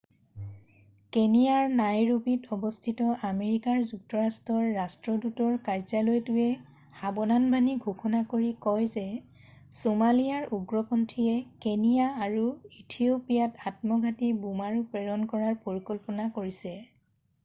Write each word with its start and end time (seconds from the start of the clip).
"কেনিয়াৰ 1.15 1.73
নাইৰোবিত 1.79 2.55
অৱস্থিত 2.55 3.09
আমেৰিকা 3.29 3.75
যুক্তৰাষ্ট্ৰৰ 3.89 4.65
ৰাষ্ট্ৰদূতৰ 4.77 5.51
কাৰ্যালয়টোৱে 5.67 6.47
সাবধানবাণী 7.03 7.75
ঘোষণা 7.83 8.23
কৰি 8.33 8.49
কয় 8.65 8.89
যে 8.95 9.03
"ছোমালিয়াৰ 9.11 10.59
উগ্ৰপন্থী""য়ে 10.59 11.39
কেনিয়া 11.67 12.11
আৰু 12.27 12.49
ইথিঅ'পিয়াত 12.73 13.73
আত্মঘাতী 13.73 14.33
বোমাৰু 14.49 14.83
প্ৰেৰণ 14.99 15.31
কৰাৰ 15.37 15.63
পৰিকল্পনা 15.71 16.29
কৰিছে।" 16.43 16.77